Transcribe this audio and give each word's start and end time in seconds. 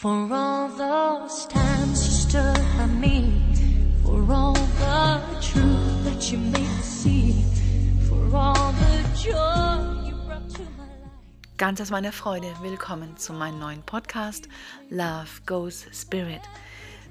For 0.00 0.32
all 0.32 0.68
those 0.68 1.44
times 1.48 2.06
you 2.06 2.10
stood 2.10 2.56
by 2.78 2.86
me, 2.86 3.34
for 4.02 4.32
all 4.32 4.54
the 4.54 5.20
truth 5.42 6.04
that 6.04 6.32
you 6.32 6.38
made 6.38 6.62
me 6.62 6.82
see, 6.82 7.44
for 8.08 8.34
all 8.34 8.72
the 8.72 9.04
joy 9.14 10.08
you 10.08 10.14
brought 10.26 10.48
to 10.54 10.62
my 10.78 10.86
life. 10.86 11.56
Ganz 11.58 11.82
aus 11.82 11.90
meiner 11.90 12.12
Freude, 12.12 12.50
willkommen 12.62 13.18
zu 13.18 13.34
meinem 13.34 13.58
neuen 13.58 13.82
Podcast 13.82 14.48
Love 14.88 15.42
Goes 15.44 15.84
Spirit. 15.92 16.40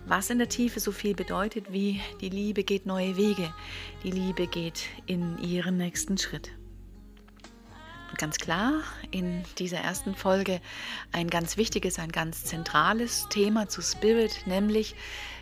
Was 0.07 0.31
in 0.31 0.39
der 0.39 0.49
Tiefe 0.49 0.79
so 0.79 0.91
viel 0.91 1.13
bedeutet 1.13 1.71
wie 1.71 2.01
die 2.21 2.29
Liebe 2.29 2.63
geht 2.63 2.87
neue 2.87 3.15
Wege, 3.17 3.53
die 4.03 4.09
Liebe 4.09 4.47
geht 4.47 4.85
in 5.05 5.37
ihren 5.37 5.77
nächsten 5.77 6.17
Schritt. 6.17 6.49
Ganz 8.19 8.35
klar, 8.35 8.83
in 9.11 9.45
dieser 9.59 9.77
ersten 9.77 10.13
Folge 10.13 10.59
ein 11.13 11.29
ganz 11.29 11.55
wichtiges, 11.55 11.99
ein 11.99 12.11
ganz 12.11 12.43
zentrales 12.43 13.27
Thema 13.29 13.69
zu 13.69 13.81
Spirit, 13.81 14.45
nämlich 14.45 14.93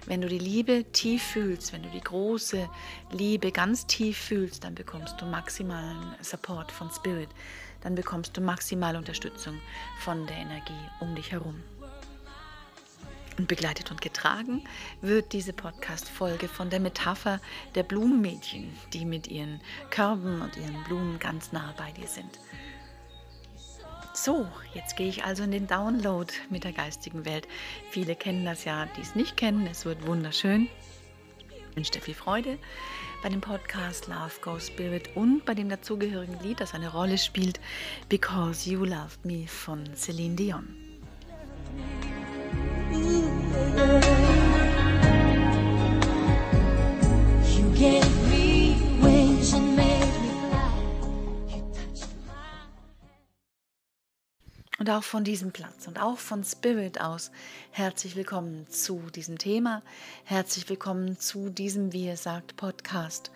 wenn 0.06 0.22
du 0.22 0.28
die 0.28 0.38
Liebe 0.38 0.86
tief 0.92 1.24
fühlst, 1.24 1.74
wenn 1.74 1.82
du 1.82 1.90
die 1.90 2.02
große 2.02 2.70
Liebe 3.10 3.52
ganz 3.52 3.88
tief 3.88 4.20
fühlst, 4.20 4.64
dann 4.64 4.76
bekommst 4.76 5.20
du 5.20 5.26
maximalen 5.26 6.14
Support 6.22 6.72
von 6.72 6.92
Spirit, 6.92 7.30
dann 7.82 7.96
bekommst 7.96 8.38
du 8.38 8.42
maximale 8.42 9.00
Unterstützung 9.00 9.60
von 10.02 10.28
der 10.28 10.38
Energie 10.38 10.74
um 11.00 11.16
dich 11.16 11.32
herum. 11.32 11.64
Und 13.40 13.48
begleitet 13.48 13.90
und 13.90 14.02
getragen 14.02 14.64
wird 15.02 15.34
diese 15.34 15.54
Podcast-Folge 15.54 16.48
von 16.48 16.70
der 16.70 16.80
Metapher 16.80 17.40
der 17.74 17.84
Blumenmädchen, 17.84 18.76
die 18.94 19.06
mit 19.06 19.28
ihren 19.28 19.62
Körben 19.90 20.42
und 20.42 20.58
ihren 20.58 20.84
Blumen 20.84 21.18
ganz 21.18 21.52
nah 21.52 21.74
bei 21.76 21.92
dir 21.92 22.08
sind. 22.08 22.40
So, 24.20 24.48
jetzt 24.74 24.98
gehe 24.98 25.08
ich 25.08 25.26
also 25.26 25.44
in 25.44 25.52
den 25.52 25.68
Download 25.68 26.34
mit 26.50 26.64
der 26.64 26.74
geistigen 26.74 27.24
Welt. 27.24 27.48
Viele 27.92 28.16
kennen 28.16 28.46
das 28.46 28.66
ja, 28.66 28.88
die 28.98 29.02
es 29.02 29.14
nicht 29.14 29.38
kennen. 29.38 29.68
Es 29.68 29.86
wird 29.86 30.08
wunderschön. 30.08 30.68
Ich 31.70 31.76
wünsche 31.76 31.92
dir 31.92 32.02
viel 32.02 32.16
Freude 32.16 32.58
bei 33.22 33.30
dem 33.30 33.42
Podcast 33.42 34.08
Love 34.08 34.42
Go 34.42 34.60
Spirit 34.60 35.16
und 35.16 35.46
bei 35.46 35.54
dem 35.54 35.70
dazugehörigen 35.70 36.40
Lied, 36.42 36.60
das 36.60 36.74
eine 36.74 36.92
Rolle 36.92 37.20
spielt, 37.20 37.60
Because 38.10 38.68
You 38.68 38.86
Loved 38.86 39.24
Me 39.24 39.46
von 39.48 39.86
Celine 39.96 40.36
Dion. 40.36 40.76
You 47.56 47.72
gave 47.76 48.27
Und 54.88 54.94
auch 54.94 55.04
von 55.04 55.26
diesem 55.26 55.52
Platz 55.52 55.86
und 55.86 56.02
auch 56.02 56.18
von 56.18 56.46
Spirit 56.46 57.02
aus 57.02 57.30
herzlich 57.72 58.16
willkommen 58.16 58.70
zu 58.70 59.02
diesem 59.14 59.38
Thema. 59.38 59.84
Herzlich 60.24 60.70
willkommen 60.70 61.20
zu 61.20 61.50
diesem, 61.50 61.92
wie 61.92 62.06
er 62.06 62.16
sagt, 62.16 62.56
Podcast. 62.56 63.30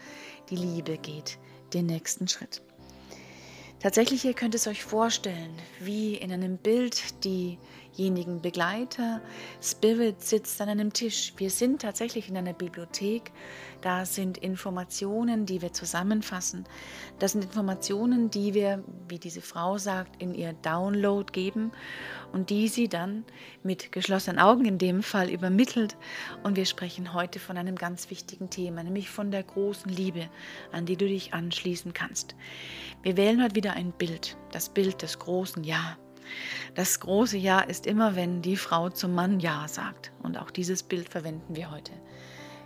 Die 0.49 0.55
Liebe 0.55 0.97
geht 0.97 1.37
den 1.73 1.87
nächsten 1.87 2.29
Schritt. 2.29 2.61
Tatsächlich, 3.81 4.23
ihr 4.23 4.33
könnt 4.33 4.55
es 4.55 4.65
euch 4.65 4.81
vorstellen, 4.81 5.53
wie 5.81 6.15
in 6.15 6.31
einem 6.31 6.55
Bild 6.55 7.21
diejenigen 7.97 8.41
Begleiter. 8.41 9.21
Spirit 9.61 10.21
sitzt 10.21 10.61
an 10.61 10.69
einem 10.69 10.93
Tisch. 10.93 11.33
Wir 11.37 11.49
sind 11.49 11.81
tatsächlich 11.81 12.29
in 12.29 12.37
einer 12.37 12.53
Bibliothek. 12.53 13.31
Da 13.81 14.05
sind 14.05 14.37
Informationen, 14.37 15.45
die 15.45 15.61
wir 15.61 15.73
zusammenfassen. 15.73 16.65
Das 17.19 17.31
sind 17.31 17.43
Informationen, 17.43 18.29
die 18.29 18.53
wir, 18.53 18.83
wie 19.07 19.19
diese 19.19 19.41
Frau 19.41 19.77
sagt, 19.77 20.21
in 20.21 20.33
ihr 20.33 20.53
Download 20.53 21.31
geben 21.31 21.71
und 22.31 22.49
die 22.49 22.67
sie 22.67 22.87
dann 22.87 23.25
mit 23.63 23.91
geschlossenen 23.91 24.39
Augen 24.39 24.65
in 24.65 24.77
dem 24.77 25.03
Fall 25.03 25.29
übermittelt. 25.29 25.97
Und 26.43 26.55
wir 26.55 26.65
sprechen 26.65 27.13
heute 27.13 27.39
von 27.39 27.57
einem 27.57 27.75
ganz 27.75 28.09
wichtigen 28.09 28.49
Thema, 28.49 28.83
nämlich 28.83 29.09
von 29.09 29.31
der 29.31 29.43
großen 29.43 29.91
Liebe, 29.91 30.29
an 30.71 30.85
die 30.85 30.97
du 30.97 31.07
dich 31.07 31.33
anschließen 31.33 31.93
kannst. 31.93 32.35
Wir 33.03 33.17
wählen 33.17 33.41
heute 33.43 33.55
wieder 33.55 33.73
ein 33.73 33.91
Bild, 33.91 34.37
das 34.51 34.69
Bild 34.69 35.01
des 35.01 35.17
großen 35.19 35.63
Ja. 35.63 35.97
Das 36.75 36.99
große 36.99 37.37
Ja 37.37 37.59
ist 37.59 37.85
immer, 37.85 38.15
wenn 38.15 38.41
die 38.41 38.57
Frau 38.57 38.89
zum 38.89 39.13
Mann 39.13 39.39
Ja 39.39 39.67
sagt. 39.67 40.11
Und 40.23 40.37
auch 40.37 40.51
dieses 40.51 40.83
Bild 40.83 41.09
verwenden 41.09 41.55
wir 41.55 41.71
heute. 41.71 41.91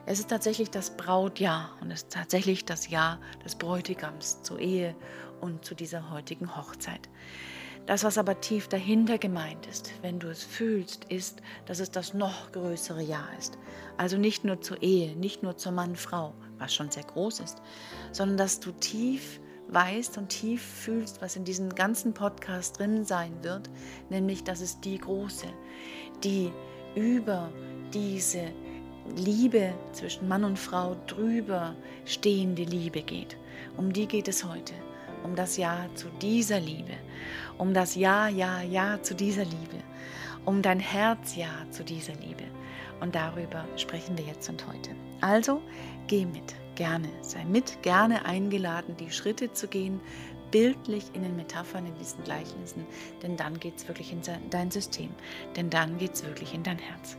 Es 0.05 0.19
ist 0.19 0.29
tatsächlich 0.29 0.69
das 0.69 0.95
Brautjahr 0.95 1.71
und 1.81 1.89
es 1.89 2.03
ist 2.03 2.11
tatsächlich 2.11 2.65
das 2.65 2.89
Ja 2.89 3.19
des 3.43 3.55
Bräutigams 3.55 4.41
zur 4.43 4.59
Ehe 4.59 4.95
und 5.41 5.65
zu 5.65 5.73
dieser 5.73 6.11
heutigen 6.11 6.55
Hochzeit. 6.55 7.09
Das, 7.87 8.03
was 8.03 8.17
aber 8.17 8.41
tief 8.41 8.67
dahinter 8.67 9.19
gemeint 9.19 9.67
ist, 9.67 9.91
wenn 10.01 10.19
du 10.19 10.27
es 10.27 10.43
fühlst, 10.43 11.05
ist, 11.05 11.41
dass 11.67 11.79
es 11.79 11.91
das 11.91 12.15
noch 12.15 12.51
größere 12.51 13.03
Ja 13.03 13.27
ist. 13.37 13.59
Also 13.97 14.17
nicht 14.17 14.43
nur 14.43 14.59
zur 14.61 14.81
Ehe, 14.81 15.15
nicht 15.15 15.43
nur 15.43 15.57
zur 15.57 15.71
Mann-Frau, 15.71 16.33
was 16.57 16.73
schon 16.73 16.89
sehr 16.89 17.03
groß 17.03 17.41
ist, 17.41 17.61
sondern 18.11 18.37
dass 18.37 18.59
du 18.59 18.71
tief 18.71 19.39
weißt 19.67 20.17
und 20.17 20.29
tief 20.29 20.61
fühlst, 20.61 21.21
was 21.21 21.35
in 21.35 21.43
diesem 21.43 21.73
ganzen 21.73 22.13
Podcast 22.13 22.79
drin 22.79 23.05
sein 23.05 23.31
wird, 23.41 23.69
nämlich 24.09 24.43
dass 24.43 24.61
es 24.61 24.79
die 24.81 24.97
große, 24.97 25.47
die 26.23 26.51
über 26.95 27.51
diese 27.93 28.51
Liebe 29.15 29.73
zwischen 29.91 30.27
Mann 30.27 30.43
und 30.43 30.57
Frau 30.57 30.95
drüber 31.07 31.75
stehende 32.05 32.63
Liebe 32.63 33.01
geht. 33.01 33.37
Um 33.77 33.93
die 33.93 34.07
geht 34.07 34.27
es 34.27 34.43
heute. 34.43 34.73
Um 35.23 35.35
das 35.35 35.57
Ja 35.57 35.87
zu 35.95 36.07
dieser 36.21 36.59
Liebe. 36.59 36.93
Um 37.57 37.73
das 37.73 37.95
Ja, 37.95 38.27
Ja, 38.27 38.61
Ja 38.61 39.01
zu 39.01 39.15
dieser 39.15 39.43
Liebe. 39.43 39.77
Um 40.45 40.61
dein 40.61 40.79
Herz 40.79 41.35
Ja 41.35 41.49
zu 41.71 41.83
dieser 41.83 42.13
Liebe. 42.15 42.43
Und 43.01 43.15
darüber 43.15 43.65
sprechen 43.75 44.17
wir 44.17 44.25
jetzt 44.25 44.49
und 44.49 44.65
heute. 44.67 44.91
Also 45.21 45.61
geh 46.07 46.25
mit, 46.25 46.55
gerne, 46.75 47.09
sei 47.21 47.45
mit, 47.45 47.81
gerne 47.81 48.25
eingeladen, 48.25 48.95
die 48.97 49.11
Schritte 49.11 49.51
zu 49.51 49.67
gehen, 49.67 49.99
bildlich 50.51 51.05
in 51.13 51.23
den 51.23 51.35
Metaphern, 51.35 51.85
in 51.85 51.95
diesen 51.95 52.23
Gleichnissen, 52.23 52.85
denn 53.21 53.35
dann 53.35 53.59
geht 53.59 53.77
es 53.77 53.87
wirklich 53.87 54.11
in 54.11 54.21
dein 54.49 54.71
System, 54.71 55.09
denn 55.55 55.69
dann 55.69 55.97
geht 55.97 56.13
es 56.13 56.23
wirklich 56.23 56.53
in 56.53 56.63
dein 56.63 56.77
Herz. 56.77 57.17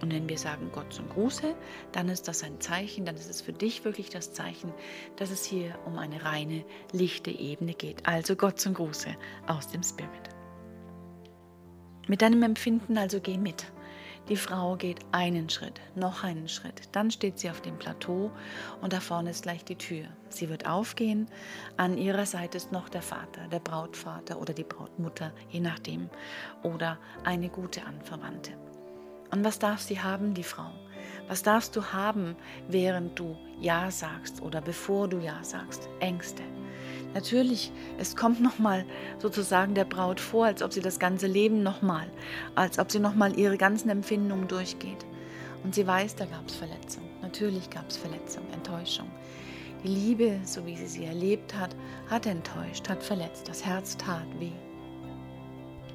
Und 0.00 0.12
wenn 0.12 0.28
wir 0.28 0.36
sagen 0.36 0.68
Gott 0.72 0.92
zum 0.92 1.08
Gruße, 1.08 1.54
dann 1.92 2.08
ist 2.08 2.26
das 2.26 2.42
ein 2.42 2.60
Zeichen, 2.60 3.04
dann 3.04 3.14
ist 3.14 3.30
es 3.30 3.40
für 3.40 3.52
dich 3.52 3.84
wirklich 3.84 4.10
das 4.10 4.32
Zeichen, 4.32 4.72
dass 5.14 5.30
es 5.30 5.44
hier 5.44 5.78
um 5.86 5.96
eine 5.96 6.24
reine, 6.24 6.64
lichte 6.90 7.30
Ebene 7.30 7.72
geht. 7.74 8.04
Also 8.04 8.34
Gott 8.34 8.58
zum 8.58 8.74
Gruße 8.74 9.14
aus 9.46 9.68
dem 9.68 9.84
Spirit. 9.84 10.10
Mit 12.08 12.20
deinem 12.20 12.42
Empfinden 12.42 12.98
also 12.98 13.20
geh 13.20 13.38
mit. 13.38 13.72
Die 14.28 14.36
Frau 14.36 14.76
geht 14.76 15.00
einen 15.10 15.50
Schritt, 15.50 15.80
noch 15.96 16.22
einen 16.22 16.48
Schritt, 16.48 16.82
dann 16.92 17.10
steht 17.10 17.40
sie 17.40 17.50
auf 17.50 17.60
dem 17.60 17.76
Plateau 17.76 18.30
und 18.80 18.92
da 18.92 19.00
vorne 19.00 19.30
ist 19.30 19.42
gleich 19.42 19.64
die 19.64 19.76
Tür. 19.76 20.04
Sie 20.28 20.48
wird 20.48 20.66
aufgehen, 20.66 21.26
an 21.76 21.98
ihrer 21.98 22.24
Seite 22.24 22.56
ist 22.56 22.70
noch 22.70 22.88
der 22.88 23.02
Vater, 23.02 23.48
der 23.50 23.58
Brautvater 23.58 24.40
oder 24.40 24.54
die 24.54 24.62
Brautmutter, 24.62 25.32
je 25.50 25.58
nachdem, 25.58 26.08
oder 26.62 26.98
eine 27.24 27.48
gute 27.48 27.84
Anverwandte. 27.84 28.52
Und 29.32 29.44
was 29.44 29.58
darf 29.58 29.80
sie 29.80 30.00
haben, 30.00 30.34
die 30.34 30.44
Frau? 30.44 30.70
Was 31.26 31.42
darfst 31.42 31.74
du 31.74 31.92
haben, 31.92 32.36
während 32.68 33.18
du 33.18 33.36
Ja 33.60 33.90
sagst 33.90 34.40
oder 34.40 34.60
bevor 34.60 35.08
du 35.08 35.18
Ja 35.18 35.42
sagst? 35.42 35.88
Ängste. 35.98 36.44
Natürlich, 37.14 37.72
es 37.98 38.16
kommt 38.16 38.40
nochmal 38.40 38.84
sozusagen 39.18 39.74
der 39.74 39.84
Braut 39.84 40.18
vor, 40.18 40.46
als 40.46 40.62
ob 40.62 40.72
sie 40.72 40.80
das 40.80 40.98
ganze 40.98 41.26
Leben 41.26 41.62
nochmal, 41.62 42.10
als 42.54 42.78
ob 42.78 42.90
sie 42.90 43.00
nochmal 43.00 43.38
ihre 43.38 43.58
ganzen 43.58 43.90
Empfindungen 43.90 44.48
durchgeht. 44.48 45.04
Und 45.62 45.74
sie 45.74 45.86
weiß, 45.86 46.16
da 46.16 46.24
gab 46.24 46.48
es 46.48 46.54
Verletzung. 46.54 47.04
Natürlich 47.20 47.70
gab 47.70 47.88
es 47.88 47.96
Verletzung, 47.96 48.44
Enttäuschung. 48.52 49.08
Die 49.84 49.88
Liebe, 49.88 50.40
so 50.44 50.64
wie 50.64 50.76
sie 50.76 50.86
sie 50.86 51.04
erlebt 51.04 51.54
hat, 51.54 51.76
hat 52.08 52.26
enttäuscht, 52.26 52.88
hat 52.88 53.02
verletzt. 53.02 53.48
Das 53.48 53.64
Herz 53.64 53.96
tat 53.96 54.26
weh. 54.38 54.52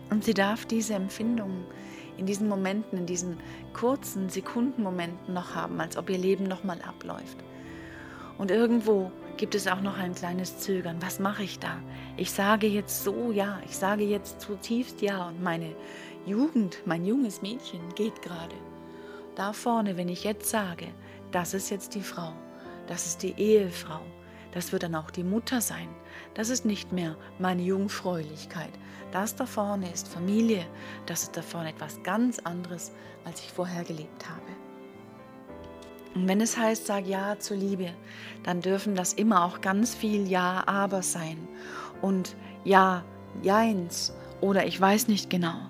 Und 0.09 0.23
sie 0.23 0.33
darf 0.33 0.66
diese 0.66 0.94
Empfindungen 0.94 1.65
in 2.18 2.25
diesen 2.25 2.47
Momenten, 2.47 3.00
in 3.00 3.06
diesen 3.06 3.38
kurzen 3.74 4.30
Sekundenmomenten 4.30 5.33
noch 5.33 5.56
haben, 5.56 5.80
als 5.80 5.97
ob 5.97 6.09
ihr 6.09 6.18
Leben 6.18 6.45
nochmal 6.45 6.81
abläuft. 6.81 7.38
Und 8.38 8.51
irgendwo 8.51 9.12
gibt 9.38 9.56
es 9.56 9.68
auch 9.68 9.81
noch 9.81 9.98
ein 9.98 10.16
kleines 10.16 10.60
Zögern. 10.60 10.98
Was 11.01 11.19
mache 11.19 11.44
ich 11.44 11.60
da? 11.60 11.80
Ich 12.18 12.31
sage 12.31 12.68
jetzt 12.68 13.04
so 13.04 13.31
ja, 13.31 13.60
ich 13.66 13.78
sage 13.78 14.04
jetzt 14.04 14.42
zutiefst 14.42 15.01
ja 15.01 15.28
und 15.28 15.42
meine 15.42 15.75
Jugend, 16.25 16.80
mein 16.86 17.06
junges 17.06 17.42
Mädchen 17.42 17.81
geht 17.95 18.22
gerade. 18.22 18.56
Da 19.36 19.54
vorne, 19.54 19.95
wenn 19.95 20.10
ich 20.10 20.24
jetzt 20.24 20.50
sage, 20.50 20.88
das 21.31 21.54
ist 21.54 21.69
jetzt 21.69 21.94
die 21.94 22.01
Frau, 22.01 22.34
das 22.88 23.06
ist 23.06 23.24
die 23.24 23.36
Ehefrau, 23.38 24.01
das 24.51 24.72
wird 24.72 24.84
dann 24.84 24.95
auch 24.95 25.12
die 25.12 25.24
Mutter 25.24 25.62
sein. 25.62 25.90
Das 26.33 26.50
ist 26.50 26.66
nicht 26.66 26.92
mehr 26.92 27.16
meine 27.38 27.62
Jungfräulichkeit. 27.62 28.72
Das 29.12 29.36
da 29.36 29.45
vorne 29.45 29.92
ist 29.92 30.07
Familie. 30.07 30.66
Das 31.06 31.24
ist 31.24 31.38
da 31.38 31.42
vorne 31.42 31.69
etwas 31.69 32.01
ganz 32.04 32.40
anderes, 32.40 32.92
als 33.24 33.40
ich 33.42 33.51
vorher 33.51 33.83
gelebt 33.83 34.28
habe. 34.28 34.67
Und 36.15 36.27
wenn 36.27 36.42
es 36.42 36.57
heißt, 36.57 36.86
sag 36.88 37.06
Ja 37.06 37.38
zur 37.39 37.57
Liebe, 37.57 37.94
dann 38.44 38.62
dürfen 38.62 38.95
das 38.95 39.13
immer 39.13 39.44
auch 39.45 39.62
ganz 39.62 39.95
viel 39.95 40.27
Ja, 40.27 40.63
aber 40.68 41.04
sein. 41.04 41.48
Und 42.01 42.36
Ja, 42.63 43.04
Jeins 43.44 44.13
oder 44.42 44.65
ich 44.65 44.80
weiß 44.80 45.07
nicht 45.07 45.30
genau. 45.30 45.69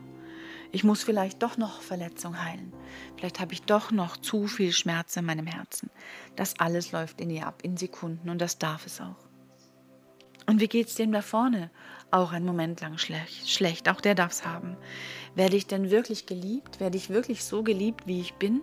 Ich 0.71 0.83
muss 0.83 1.03
vielleicht 1.03 1.41
doch 1.43 1.57
noch 1.57 1.81
Verletzung 1.81 2.43
heilen. 2.43 2.73
Vielleicht 3.17 3.39
habe 3.39 3.53
ich 3.53 3.63
doch 3.63 3.91
noch 3.91 4.17
zu 4.17 4.47
viel 4.47 4.71
Schmerz 4.71 5.15
in 5.15 5.25
meinem 5.25 5.47
Herzen. 5.47 5.89
Das 6.35 6.59
alles 6.59 6.91
läuft 6.91 7.21
in 7.21 7.29
ihr 7.29 7.47
ab 7.47 7.61
in 7.63 7.77
Sekunden 7.77 8.29
und 8.29 8.39
das 8.39 8.57
darf 8.57 8.85
es 8.85 9.01
auch. 9.01 9.27
Und 10.45 10.61
wie 10.61 10.67
geht 10.67 10.87
es 10.87 10.95
dem 10.95 11.11
da 11.11 11.21
vorne? 11.21 11.69
Auch 12.09 12.31
einen 12.31 12.45
Moment 12.45 12.79
lang 12.79 12.97
schlecht. 12.97 13.49
schlecht. 13.49 13.89
Auch 13.89 13.99
der 13.99 14.15
darf 14.15 14.31
es 14.31 14.45
haben. 14.45 14.77
Werde 15.35 15.57
ich 15.57 15.67
denn 15.67 15.91
wirklich 15.91 16.25
geliebt? 16.25 16.79
Werde 16.79 16.97
ich 16.97 17.09
wirklich 17.09 17.43
so 17.43 17.63
geliebt, 17.63 18.07
wie 18.07 18.21
ich 18.21 18.33
bin? 18.35 18.61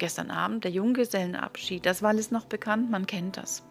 Gestern 0.00 0.30
Abend 0.30 0.64
der 0.64 0.70
Junggesellenabschied, 0.70 1.84
das 1.84 2.00
war 2.00 2.08
alles 2.08 2.30
noch 2.30 2.46
bekannt, 2.46 2.90
man 2.90 3.06
kennt 3.06 3.36
das. 3.36 3.62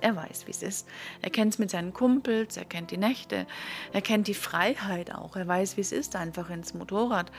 Er 0.00 0.16
weiß, 0.16 0.48
wie 0.48 0.50
es 0.50 0.64
ist. 0.64 0.88
Er 1.22 1.30
kennt 1.30 1.52
es 1.54 1.60
mit 1.60 1.70
seinen 1.70 1.92
Kumpels, 1.92 2.56
er 2.56 2.64
kennt 2.64 2.90
die 2.90 2.96
Nächte, 2.96 3.46
er 3.92 4.02
kennt 4.02 4.26
die 4.26 4.34
Freiheit 4.34 5.14
auch. 5.14 5.36
Er 5.36 5.46
weiß, 5.46 5.76
wie 5.76 5.82
es 5.82 5.92
ist, 5.92 6.16
einfach 6.16 6.50
ins 6.50 6.74
Motorrad 6.74 7.30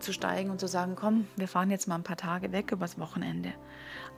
zu 0.00 0.12
steigen 0.12 0.50
und 0.50 0.60
zu 0.60 0.68
sagen, 0.68 0.96
komm, 0.96 1.28
wir 1.36 1.48
fahren 1.48 1.70
jetzt 1.70 1.88
mal 1.88 1.94
ein 1.94 2.02
paar 2.02 2.18
Tage 2.18 2.52
weg 2.52 2.72
übers 2.72 2.98
Wochenende. 2.98 3.54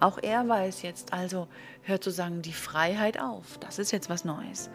Auch 0.01 0.19
er 0.21 0.49
weiß 0.49 0.83
jetzt, 0.83 1.13
also 1.13 1.47
hört 1.83 2.03
sozusagen 2.03 2.43
die 2.43 2.53
Freiheit 2.53 3.21
auf. 3.21 3.57
Das 3.59 3.79
ist 3.79 3.93
jetzt 3.93 4.11
was 4.11 4.25
Neues. 4.25 4.69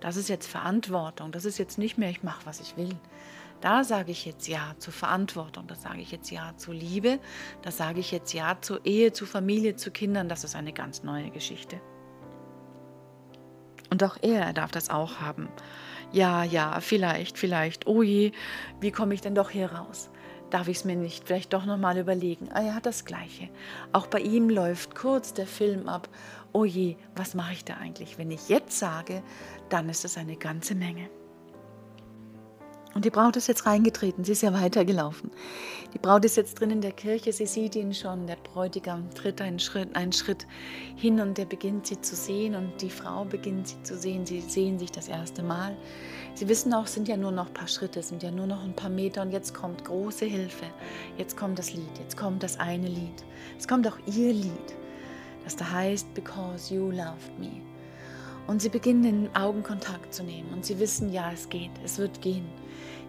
Das 0.00 0.16
ist 0.16 0.30
jetzt 0.30 0.46
Verantwortung. 0.46 1.32
Das 1.32 1.44
ist 1.44 1.58
jetzt 1.58 1.76
nicht 1.76 1.98
mehr, 1.98 2.08
ich 2.08 2.22
mache, 2.22 2.46
was 2.46 2.60
ich 2.60 2.78
will. 2.78 2.96
Da 3.60 3.82
sage 3.82 4.12
ich 4.12 4.24
jetzt 4.24 4.46
Ja 4.46 4.74
zur 4.78 4.92
Verantwortung, 4.92 5.66
da 5.66 5.74
sage 5.74 6.00
ich 6.00 6.12
jetzt 6.12 6.30
Ja 6.30 6.52
zur 6.56 6.74
Liebe, 6.74 7.18
da 7.62 7.72
sage 7.72 8.00
ich 8.00 8.12
jetzt 8.12 8.32
Ja 8.32 8.58
zur 8.60 8.84
Ehe, 8.86 9.12
zur 9.12 9.26
Familie, 9.26 9.74
zu 9.74 9.90
Kindern. 9.90 10.28
Das 10.28 10.44
ist 10.44 10.54
eine 10.54 10.72
ganz 10.72 11.02
neue 11.02 11.30
Geschichte. 11.30 11.80
Und 13.90 14.04
auch 14.04 14.16
er 14.22 14.52
darf 14.52 14.70
das 14.70 14.90
auch 14.90 15.20
haben. 15.20 15.48
Ja, 16.12 16.44
ja, 16.44 16.80
vielleicht, 16.80 17.36
vielleicht. 17.36 17.86
Oh 17.86 18.02
je, 18.02 18.32
wie 18.80 18.92
komme 18.92 19.14
ich 19.14 19.20
denn 19.20 19.34
doch 19.34 19.50
hier 19.50 19.72
raus? 19.72 20.10
Darf 20.50 20.68
ich 20.68 20.78
es 20.78 20.84
mir 20.84 20.96
nicht 20.96 21.26
vielleicht 21.26 21.52
doch 21.52 21.66
nochmal 21.66 21.98
überlegen? 21.98 22.48
Ah, 22.52 22.62
er 22.62 22.74
hat 22.74 22.86
das 22.86 23.04
Gleiche. 23.04 23.50
Auch 23.92 24.06
bei 24.06 24.20
ihm 24.20 24.48
läuft 24.48 24.94
kurz 24.94 25.34
der 25.34 25.46
Film 25.46 25.88
ab. 25.88 26.08
Oh 26.52 26.64
je, 26.64 26.96
was 27.14 27.34
mache 27.34 27.52
ich 27.52 27.64
da 27.64 27.74
eigentlich? 27.74 28.16
Wenn 28.16 28.30
ich 28.30 28.48
jetzt 28.48 28.78
sage, 28.78 29.22
dann 29.68 29.90
ist 29.90 30.06
es 30.06 30.16
eine 30.16 30.36
ganze 30.36 30.74
Menge. 30.74 31.10
Und 32.98 33.04
die 33.04 33.10
Braut 33.10 33.36
ist 33.36 33.46
jetzt 33.46 33.64
reingetreten, 33.64 34.24
sie 34.24 34.32
ist 34.32 34.42
ja 34.42 34.52
weitergelaufen. 34.52 35.30
Die 35.94 35.98
Braut 35.98 36.24
ist 36.24 36.36
jetzt 36.36 36.58
drin 36.58 36.72
in 36.72 36.80
der 36.80 36.90
Kirche, 36.90 37.32
sie 37.32 37.46
sieht 37.46 37.76
ihn 37.76 37.94
schon. 37.94 38.26
Der 38.26 38.34
Bräutigam 38.34 39.08
tritt 39.14 39.40
einen 39.40 39.60
Schritt, 39.60 39.94
einen 39.94 40.10
Schritt 40.10 40.48
hin 40.96 41.20
und 41.20 41.38
er 41.38 41.44
beginnt 41.44 41.86
sie 41.86 42.00
zu 42.00 42.16
sehen 42.16 42.56
und 42.56 42.82
die 42.82 42.90
Frau 42.90 43.24
beginnt 43.24 43.68
sie 43.68 43.80
zu 43.84 43.96
sehen. 43.96 44.26
Sie 44.26 44.40
sehen 44.40 44.80
sich 44.80 44.90
das 44.90 45.06
erste 45.06 45.44
Mal. 45.44 45.76
Sie 46.34 46.48
wissen 46.48 46.74
auch, 46.74 46.86
es 46.86 46.94
sind 46.94 47.06
ja 47.06 47.16
nur 47.16 47.30
noch 47.30 47.46
ein 47.46 47.54
paar 47.54 47.68
Schritte, 47.68 48.00
es 48.00 48.08
sind 48.08 48.24
ja 48.24 48.32
nur 48.32 48.48
noch 48.48 48.64
ein 48.64 48.74
paar 48.74 48.90
Meter 48.90 49.22
und 49.22 49.30
jetzt 49.30 49.54
kommt 49.54 49.84
große 49.84 50.24
Hilfe. 50.24 50.66
Jetzt 51.18 51.36
kommt 51.36 51.56
das 51.60 51.74
Lied, 51.74 51.96
jetzt 52.00 52.16
kommt 52.16 52.42
das 52.42 52.58
eine 52.58 52.88
Lied. 52.88 53.24
Es 53.56 53.68
kommt 53.68 53.86
auch 53.86 53.98
ihr 54.06 54.32
Lied, 54.32 54.76
das 55.44 55.54
da 55.54 55.70
heißt 55.70 56.12
Because 56.14 56.74
You 56.74 56.90
Loved 56.90 57.38
Me. 57.38 57.62
Und 58.48 58.62
sie 58.62 58.70
beginnen 58.70 59.02
den 59.02 59.36
Augenkontakt 59.36 60.14
zu 60.14 60.24
nehmen 60.24 60.50
und 60.54 60.64
sie 60.64 60.80
wissen, 60.80 61.12
ja, 61.12 61.30
es 61.30 61.50
geht, 61.50 61.70
es 61.84 61.98
wird 61.98 62.22
gehen. 62.22 62.46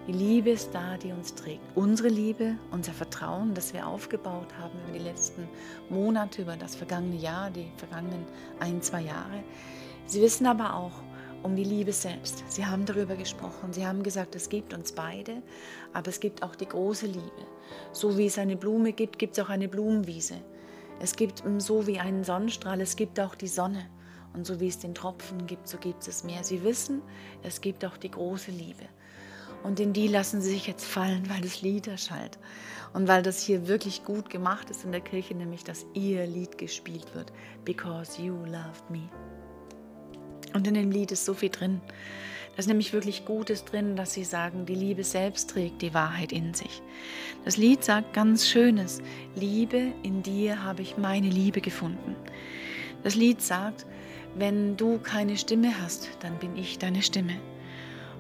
Die 0.06 0.12
Liebe 0.12 0.50
ist 0.50 0.72
da, 0.74 0.98
die 0.98 1.14
uns 1.14 1.34
trägt. 1.34 1.64
Unsere 1.76 2.10
Liebe, 2.10 2.58
unser 2.72 2.92
Vertrauen, 2.92 3.54
das 3.54 3.74
wir 3.74 3.88
aufgebaut 3.88 4.54
haben 4.60 4.78
über 4.84 4.98
die 4.98 5.06
letzten 5.06 5.48
Monate, 5.90 6.42
über 6.42 6.58
das 6.58 6.76
vergangene 6.76 7.16
Jahr, 7.16 7.52
die 7.52 7.72
vergangenen 7.78 8.26
ein, 8.60 8.82
zwei 8.82 9.02
Jahre. 9.02 9.44
Sie 10.08 10.22
wissen 10.22 10.46
aber 10.46 10.76
auch 10.76 11.04
um 11.42 11.56
die 11.56 11.64
Liebe 11.64 11.94
selbst. 11.94 12.44
Sie 12.50 12.66
haben 12.66 12.86
darüber 12.86 13.16
gesprochen. 13.16 13.72
Sie 13.72 13.88
haben 13.88 14.04
gesagt, 14.04 14.36
es 14.36 14.50
gibt 14.50 14.74
uns 14.74 14.92
beide, 14.92 15.42
aber 15.94 16.10
es 16.10 16.20
gibt 16.20 16.44
auch 16.44 16.56
die 16.56 16.68
große 16.68 17.06
Liebe. 17.06 17.48
So 17.94 18.18
wie 18.18 18.26
es 18.26 18.38
eine 18.38 18.58
Blume 18.58 18.92
gibt, 18.92 19.18
gibt 19.18 19.38
es 19.38 19.46
auch 19.46 19.50
eine 19.50 19.70
Blumenwiese. 19.70 20.36
Es 21.00 21.16
gibt 21.16 21.44
so 21.60 21.88
wie 21.88 21.98
einen 21.98 22.26
Sonnenstrahl, 22.26 22.82
es 22.82 22.98
gibt 22.98 23.22
auch 23.22 23.36
die 23.36 23.48
Sonne. 23.48 23.90
Und 24.34 24.46
so 24.46 24.60
wie 24.60 24.68
es 24.68 24.80
den 24.80 24.94
Tropfen 24.94 25.48
gibt, 25.48 25.68
so 25.68 25.78
gibt 25.78 26.08
es 26.08 26.24
mehr. 26.24 26.44
Sie 26.44 26.64
wissen, 26.64 27.02
es 27.44 27.62
gibt 27.62 27.84
auch 27.84 27.98
die 27.98 28.12
große 28.12 28.52
Liebe. 28.52 28.86
Und 29.64 29.80
in 29.80 29.94
die 29.94 30.08
lassen 30.08 30.42
sie 30.42 30.52
sich 30.52 30.68
jetzt 30.68 30.86
fallen, 30.86 31.30
weil 31.30 31.42
das 31.42 31.62
Lied 31.62 31.88
erschallt. 31.88 32.38
Und 32.94 33.08
weil 33.08 33.22
das 33.22 33.42
hier 33.42 33.68
wirklich 33.68 34.04
gut 34.04 34.30
gemacht 34.30 34.70
ist 34.70 34.84
in 34.84 34.92
der 34.92 35.02
Kirche, 35.02 35.36
nämlich 35.36 35.64
dass 35.64 35.86
ihr 35.94 36.26
Lied 36.26 36.58
gespielt 36.58 37.14
wird. 37.14 37.32
Because 37.66 38.22
you 38.22 38.36
loved 38.46 38.90
me. 38.90 39.10
Und 40.54 40.68
in 40.68 40.74
dem 40.74 40.92
Lied 40.92 41.12
ist 41.12 41.26
so 41.26 41.34
viel 41.34 41.50
drin. 41.50 41.82
Da 42.52 42.60
ist 42.60 42.68
nämlich 42.68 42.94
wirklich 42.94 43.26
Gutes 43.26 43.64
drin, 43.64 43.96
dass 43.96 44.14
sie 44.14 44.24
sagen, 44.24 44.66
die 44.66 44.76
Liebe 44.76 45.04
selbst 45.04 45.52
trägt 45.52 45.82
die 45.82 45.94
Wahrheit 45.94 46.32
in 46.32 46.54
sich. 46.54 46.82
Das 47.46 47.58
Lied 47.58 47.84
sagt 47.84 48.14
ganz 48.14 48.48
Schönes, 48.48 49.02
Liebe, 49.36 49.94
in 50.04 50.24
dir 50.24 50.64
habe 50.64 50.82
ich 50.82 50.98
meine 50.98 51.30
Liebe 51.30 51.62
gefunden. 51.62 52.16
Das 53.04 53.16
Lied 53.16 53.42
sagt, 53.42 53.86
wenn 54.40 54.78
du 54.78 55.00
keine 55.00 55.38
Stimme 55.38 55.82
hast, 55.82 56.10
dann 56.22 56.38
bin 56.40 56.56
ich 56.56 56.80
deine 56.80 57.02
Stimme. 57.02 57.36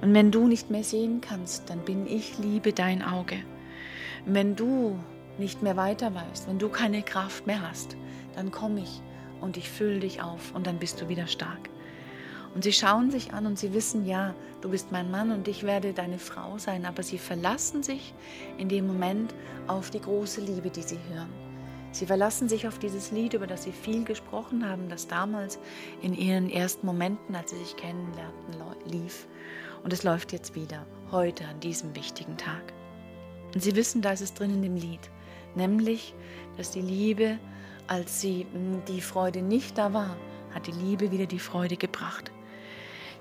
Und 0.01 0.13
wenn 0.13 0.31
du 0.31 0.48
nicht 0.48 0.69
mehr 0.69 0.83
sehen 0.83 1.21
kannst, 1.21 1.69
dann 1.69 1.80
bin 1.80 2.07
ich 2.07 2.38
Liebe 2.38 2.74
dein 2.74 3.01
Auge. 3.01 3.38
Und 4.25 4.33
wenn 4.33 4.56
du 4.56 5.00
nicht 5.38 5.62
mehr 5.63 5.77
weiter 5.77 6.13
weißt, 6.13 6.48
wenn 6.48 6.60
du 6.60 6.68
keine 6.68 7.04
Kraft 7.04 7.48
mehr 7.48 7.62
hast, 7.62 7.95
dann 8.36 8.51
komme 8.51 8.81
ich 8.81 9.01
und 9.39 9.56
ich 9.56 9.69
fülle 9.69 10.01
dich 10.01 10.21
auf 10.21 10.54
und 10.54 10.68
dann 10.68 10.77
bist 10.77 11.01
du 11.01 11.07
wieder 11.07 11.27
stark. 11.27 11.69
Und 12.54 12.63
sie 12.63 12.74
schauen 12.74 13.12
sich 13.12 13.33
an 13.33 13.45
und 13.45 13.57
sie 13.57 13.74
wissen, 13.74 14.06
ja, 14.06 14.36
du 14.60 14.69
bist 14.69 14.92
mein 14.92 15.12
Mann 15.12 15.31
und 15.31 15.48
ich 15.48 15.63
werde 15.63 15.94
deine 15.94 16.19
Frau 16.19 16.57
sein, 16.57 16.86
aber 16.86 17.04
sie 17.04 17.18
verlassen 17.18 17.83
sich 17.83 18.13
in 18.57 18.68
dem 18.68 18.88
Moment 18.88 19.33
auf 19.68 19.89
die 19.89 20.01
große 20.01 20.42
Liebe, 20.42 20.69
die 20.69 20.81
sie 20.81 21.00
hören. 21.10 21.49
Sie 21.92 22.06
verlassen 22.06 22.48
sich 22.48 22.68
auf 22.68 22.78
dieses 22.78 23.12
Lied, 23.12 23.34
über 23.34 23.48
das 23.48 23.64
sie 23.64 23.72
viel 23.72 24.04
gesprochen 24.04 24.68
haben, 24.68 24.90
das 24.90 25.08
damals 25.08 25.60
in 26.02 26.14
ihren 26.14 26.50
ersten 26.50 26.86
Momenten, 26.86 27.36
als 27.36 27.52
sie 27.52 27.58
sich 27.58 27.76
kennenlernten, 27.76 28.56
lief. 28.86 29.28
Und 29.84 29.94
es 29.94 30.04
läuft 30.04 30.32
jetzt 30.32 30.56
wieder, 30.56 30.86
heute 31.12 31.46
an 31.46 31.60
diesem 31.60 31.96
wichtigen 31.96 32.38
Tag. 32.38 32.74
Und 33.54 33.64
Sie 33.64 33.76
wissen, 33.76 34.02
da 34.02 34.12
ist 34.12 34.22
es 34.22 34.34
drin 34.34 34.52
in 34.52 34.62
dem 34.62 34.76
Lied, 34.76 35.10
nämlich, 35.56 36.14
dass 36.58 36.72
die 36.72 36.82
Liebe, 36.82 37.40
als 37.88 38.22
sie 38.22 38.46
hm, 38.52 38.84
die 38.88 39.02
Freude 39.02 39.42
nicht 39.42 39.78
da 39.78 39.94
war, 39.94 40.16
hat 40.54 40.68
die 40.68 40.72
Liebe 40.72 41.12
wieder 41.12 41.26
die 41.26 41.40
Freude 41.40 41.78
gebracht. 41.78 42.32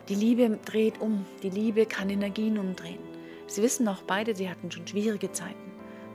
Die 0.09 0.15
Liebe 0.15 0.59
dreht 0.65 1.00
um, 1.00 1.25
die 1.43 1.50
Liebe 1.50 1.87
kann 1.87 2.11
Energien 2.11 2.59
umdrehen. 2.59 3.00
Sie 3.47 3.62
wissen 3.62 3.88
auch 3.88 4.03
beide, 4.03 4.35
sie 4.35 4.49
hatten 4.50 4.70
schon 4.70 4.87
schwierige 4.87 5.32
Zeiten. 5.32 5.68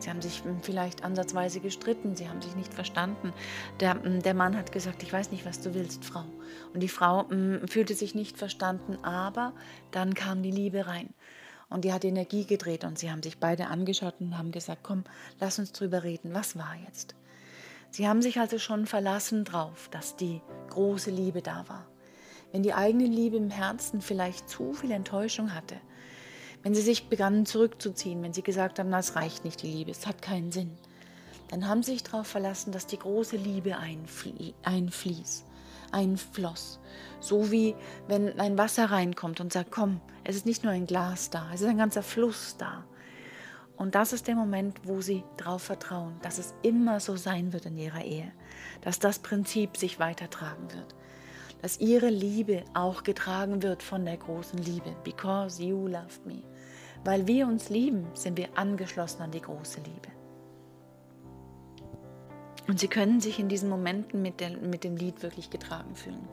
Sie 0.03 0.10
haben 0.10 0.22
sich 0.22 0.43
hm, 0.43 0.62
vielleicht 0.62 1.05
ansatzweise 1.05 1.62
gestritten, 1.62 2.17
sie 2.17 2.27
haben 2.27 2.41
sich 2.41 2.57
nicht 2.57 2.74
verstanden. 2.74 3.31
Der, 3.79 4.03
hm, 4.03 4.22
der 4.22 4.33
Mann 4.33 4.57
hat 4.57 4.74
gesagt, 4.74 5.01
ich 5.01 5.13
weiß 5.13 5.31
nicht, 5.31 5.45
was 5.45 5.62
du 5.62 5.74
willst, 5.74 6.03
Frau. 6.03 6.25
Und 6.74 6.81
die 6.81 6.89
Frau 6.89 7.24
mh, 7.24 7.29
hm, 7.29 7.67
fühlte 7.69 7.95
sich 7.95 8.13
nicht 8.13 8.38
verstanden, 8.38 8.98
aber 9.01 9.53
dann 9.91 10.13
kam 10.13 10.43
die 10.43 10.51
Liebe 10.51 10.88
rein. 10.88 11.13
Und 11.69 11.86
die 11.86 11.93
hat 11.93 12.03
Energie 12.03 12.45
gedreht 12.45 12.83
und 12.83 13.00
sie 13.00 13.10
haben 13.10 13.24
sich 13.24 13.39
beide 13.39 13.67
angeschaut 13.67 14.15
und 14.19 14.38
haben 14.38 14.51
gesagt, 14.51 14.81
komm, 14.83 15.05
lass 15.39 15.57
uns 15.57 15.72
drüber 15.72 16.03
reden, 16.03 16.33
was 16.33 16.57
war 16.57 16.75
jetzt? 16.86 17.15
Sie 17.89 18.07
haben 18.07 18.22
sich 18.22 18.39
also 18.39 18.60
schon 18.60 18.86
verlassen 18.86 19.45
drauf, 19.45 19.88
dass 19.89 20.17
die 20.17 20.41
große 20.69 21.12
Liebe 21.12 21.41
da 21.41 21.67
war. 21.69 21.88
Wenn 22.51 22.62
die 22.62 22.74
eigene 22.74 23.05
Liebe 23.05 23.38
im 23.38 23.50
Herzen 23.50 24.01
vielleicht 24.01 24.50
zu 24.50 24.74
viel 24.74 24.91
Enttäuschung 24.91 25.55
hatte, 25.55 25.77
wenn 26.63 26.74
sie 26.74 26.82
sich 26.82 27.10
begannen 27.10 27.46
zurückzuziehen, 27.46 28.24
wenn 28.24 28.34
sie 28.34 28.41
gesagt 28.41 28.79
haben, 28.79 28.89
na, 28.89 29.00
es 29.00 29.15
reicht 29.15 29.43
nicht, 29.43 29.62
die 29.62 29.72
Liebe, 29.72 29.91
es 29.91 30.08
hat 30.08 30.22
keinen 30.22 30.51
Sinn, 30.51 30.72
dann 31.50 31.67
haben 31.67 31.84
sie 31.84 31.91
sich 31.91 32.03
darauf 32.03 32.25
verlassen, 32.25 32.72
dass 32.72 32.88
die 32.88 32.98
große 32.98 33.36
Liebe 33.36 33.77
einflie 33.77 34.53
einfließt, 34.63 35.46
einfloss. 35.91 36.79
So 37.20 37.51
wie 37.51 37.75
wenn 38.08 38.39
ein 38.39 38.58
Wasser 38.58 38.86
reinkommt 38.86 39.39
und 39.39 39.53
sagt, 39.53 39.72
komm, 39.72 40.01
es 40.24 40.36
ist 40.36 40.46
nicht 40.46 40.63
nur 40.63 40.72
ein 40.72 40.88
Glas 40.88 41.29
da, 41.29 41.51
es 41.53 41.62
ist 41.62 41.67
ein 41.67 41.77
ganzer 41.77 42.03
Fluss 42.03 42.55
da. 42.58 42.86
Und 43.75 43.96
das 43.96 44.13
ist 44.13 44.27
der 44.27 44.36
Moment, 44.36 44.79
wo 44.84 45.01
sie 45.01 45.24
darauf 45.38 45.63
vertrauen, 45.63 46.15
dass 46.22 46.38
es 46.38 46.53
immer 46.62 47.00
so 47.00 47.17
sein 47.17 47.53
wird 47.53 47.65
in 47.65 47.77
ihrer 47.77 48.03
Ehe, 48.03 48.32
dass 48.82 49.00
das 49.00 49.20
Prinzip 49.20 49.77
sich 49.77 50.00
weitertragen 50.00 50.72
wird 50.74 50.96
dass 51.63 51.79
ihre 51.79 52.10
Liebe 52.10 52.65
auch 52.74 53.03
getragen 53.03 53.63
wird 53.63 53.82
von 53.84 54.03
der 54.03 54.17
großen 54.17 54.60
Liebe. 54.60 54.93
Because 55.05 55.63
you 55.63 55.88
loved 55.88 56.25
me. 56.25 56.43
Weil 57.03 57.27
wir 57.27 57.48
uns 57.48 57.69
lieben, 57.69 58.07
sind 58.13 58.38
wir 58.38 58.57
angeschlossen 58.57 59.22
an 59.22 59.31
die 59.31 59.41
große 59.41 59.81
Liebe. 59.81 60.10
Und 62.67 62.79
sie 62.79 62.88
können 62.88 63.19
sich 63.19 63.39
in 63.39 63.50
diesen 63.50 63.69
Momenten 63.69 64.22
mit, 64.22 64.39
der, 64.39 64.57
mit 64.57 64.83
dem 64.83 64.95
Lied 64.95 65.22
wirklich 65.22 65.50
getragen 65.50 65.95
fühlen. 65.95 66.27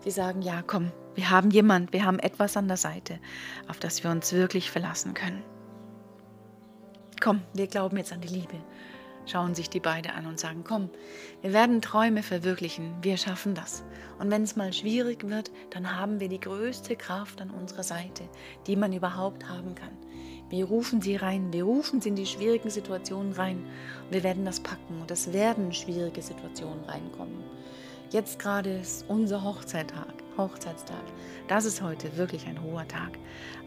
Sie 0.00 0.10
sagen, 0.10 0.42
ja, 0.42 0.62
komm, 0.66 0.90
wir 1.14 1.30
haben 1.30 1.50
jemand, 1.50 1.92
wir 1.92 2.04
haben 2.04 2.18
etwas 2.18 2.56
an 2.56 2.66
der 2.66 2.76
Seite, 2.76 3.20
auf 3.68 3.78
das 3.78 4.02
wir 4.02 4.10
uns 4.10 4.32
wirklich 4.32 4.70
verlassen 4.70 5.14
können. 5.14 5.42
Komm, 7.20 7.42
wir 7.54 7.66
glauben 7.68 7.96
jetzt 7.96 8.12
an 8.12 8.20
die 8.20 8.28
Liebe 8.28 8.56
schauen 9.26 9.54
sich 9.54 9.68
die 9.68 9.80
beiden 9.80 10.12
an 10.12 10.26
und 10.26 10.40
sagen, 10.40 10.64
komm, 10.64 10.88
wir 11.42 11.52
werden 11.52 11.82
Träume 11.82 12.22
verwirklichen, 12.22 12.94
wir 13.02 13.16
schaffen 13.16 13.54
das. 13.54 13.84
Und 14.18 14.30
wenn 14.30 14.42
es 14.42 14.56
mal 14.56 14.72
schwierig 14.72 15.28
wird, 15.28 15.50
dann 15.70 15.96
haben 15.96 16.20
wir 16.20 16.28
die 16.28 16.40
größte 16.40 16.96
Kraft 16.96 17.40
an 17.40 17.50
unserer 17.50 17.82
Seite, 17.82 18.28
die 18.66 18.76
man 18.76 18.92
überhaupt 18.92 19.48
haben 19.48 19.74
kann. 19.74 19.96
Wir 20.48 20.66
rufen 20.66 21.02
sie 21.02 21.16
rein, 21.16 21.52
wir 21.52 21.64
rufen 21.64 22.00
sie 22.00 22.10
in 22.10 22.16
die 22.16 22.26
schwierigen 22.26 22.70
Situationen 22.70 23.32
rein. 23.32 23.58
Und 24.04 24.12
wir 24.12 24.22
werden 24.22 24.44
das 24.44 24.60
packen 24.60 25.00
und 25.00 25.10
es 25.10 25.32
werden 25.32 25.72
schwierige 25.72 26.22
Situationen 26.22 26.84
reinkommen. 26.84 27.42
Jetzt 28.10 28.38
gerade 28.38 28.70
ist 28.70 29.04
unser 29.08 29.42
Hochzeittag, 29.42 30.14
Hochzeitstag. 30.38 31.02
Das 31.48 31.64
ist 31.64 31.82
heute 31.82 32.16
wirklich 32.16 32.46
ein 32.46 32.62
hoher 32.62 32.86
Tag. 32.86 33.18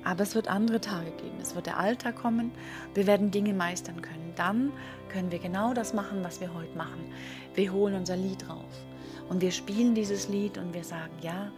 Aber 0.05 0.23
es 0.23 0.33
wird 0.33 0.47
andere 0.47 0.79
Tage 0.79 1.11
geben. 1.11 1.37
Es 1.41 1.55
wird 1.55 1.65
der 1.65 1.77
Alltag 1.77 2.15
kommen. 2.15 2.51
Wir 2.93 3.05
werden 3.05 3.31
Dinge 3.31 3.53
meistern 3.53 4.01
können. 4.01 4.31
Dann 4.37 4.71
können 5.09 5.31
wir 5.31 5.39
genau 5.39 5.73
das 5.73 5.93
machen, 5.93 6.23
was 6.23 6.39
wir 6.39 6.53
heute 6.53 6.77
machen. 6.77 7.11
Wir 7.55 7.73
holen 7.73 7.95
unser 7.95 8.15
Lied 8.15 8.49
rauf. 8.49 8.85
Und 9.27 9.41
wir 9.41 9.51
spielen 9.51 9.93
dieses 9.93 10.29
Lied 10.29 10.57
und 10.57 10.73
wir 10.73 10.85
sagen, 10.85 11.13
ja, 11.21 11.51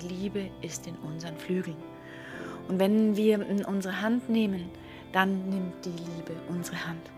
die 0.00 0.06
Liebe 0.06 0.48
ist 0.62 0.86
in 0.86 0.94
unseren 0.98 1.36
Flügeln. 1.36 1.76
Und 2.68 2.78
wenn 2.78 3.16
wir 3.16 3.44
unsere 3.66 4.00
Hand 4.00 4.28
nehmen, 4.28 4.70
dann 5.12 5.48
nimmt 5.48 5.84
die 5.84 5.90
Liebe 5.90 6.34
unsere 6.48 6.86
Hand. 6.86 7.10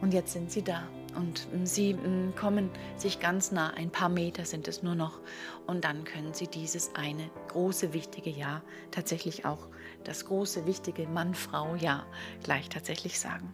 Und 0.00 0.12
jetzt 0.12 0.32
sind 0.32 0.50
sie 0.50 0.62
da. 0.62 0.82
Und 1.16 1.48
ähm, 1.54 1.64
sie 1.64 1.90
ähm, 1.92 2.32
kommen 2.36 2.70
sich 2.96 3.20
ganz 3.20 3.52
nah, 3.52 3.70
ein 3.70 3.90
paar 3.90 4.08
Meter 4.08 4.44
sind 4.44 4.68
es 4.68 4.82
nur 4.82 4.94
noch. 4.94 5.20
Und 5.66 5.84
dann 5.84 6.04
können 6.04 6.34
sie 6.34 6.46
dieses 6.46 6.94
eine 6.94 7.30
große, 7.48 7.94
wichtige 7.94 8.30
Ja 8.30 8.62
tatsächlich 8.90 9.46
auch, 9.46 9.68
das 10.02 10.26
große, 10.26 10.66
wichtige 10.66 11.06
Mann-Frau-Ja 11.06 12.04
gleich 12.42 12.68
tatsächlich 12.68 13.18
sagen. 13.18 13.52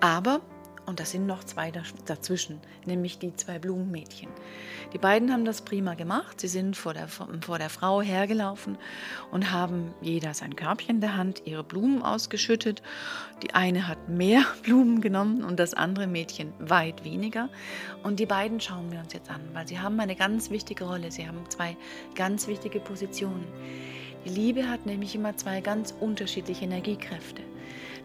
Aber 0.00 0.40
und 0.86 1.00
das 1.00 1.10
sind 1.10 1.26
noch 1.26 1.42
zwei 1.42 1.72
dazwischen, 2.06 2.60
nämlich 2.84 3.18
die 3.18 3.34
zwei 3.34 3.58
Blumenmädchen. 3.58 4.28
Die 4.92 4.98
beiden 4.98 5.32
haben 5.32 5.44
das 5.44 5.62
prima 5.62 5.94
gemacht. 5.94 6.40
Sie 6.40 6.48
sind 6.48 6.76
vor 6.76 6.94
der, 6.94 7.08
vor 7.08 7.58
der 7.58 7.70
Frau 7.70 8.00
hergelaufen 8.00 8.78
und 9.32 9.50
haben 9.50 9.92
jeder 10.00 10.32
sein 10.32 10.54
Körbchen 10.54 10.96
in 10.96 11.00
der 11.00 11.16
Hand, 11.16 11.42
ihre 11.44 11.64
Blumen 11.64 12.02
ausgeschüttet. 12.02 12.82
Die 13.42 13.52
eine 13.52 13.88
hat 13.88 14.08
mehr 14.08 14.44
Blumen 14.62 15.00
genommen 15.00 15.42
und 15.42 15.58
das 15.58 15.74
andere 15.74 16.06
Mädchen 16.06 16.52
weit 16.58 17.04
weniger. 17.04 17.48
Und 18.04 18.20
die 18.20 18.26
beiden 18.26 18.60
schauen 18.60 18.92
wir 18.92 19.00
uns 19.00 19.12
jetzt 19.12 19.30
an, 19.30 19.40
weil 19.52 19.66
sie 19.66 19.80
haben 19.80 19.98
eine 19.98 20.14
ganz 20.14 20.50
wichtige 20.50 20.84
Rolle. 20.84 21.10
Sie 21.10 21.26
haben 21.26 21.50
zwei 21.50 21.76
ganz 22.14 22.46
wichtige 22.46 22.78
Positionen. 22.78 23.46
Die 24.24 24.30
Liebe 24.30 24.68
hat 24.68 24.86
nämlich 24.86 25.14
immer 25.14 25.36
zwei 25.36 25.60
ganz 25.60 25.94
unterschiedliche 26.00 26.64
Energiekräfte. 26.64 27.42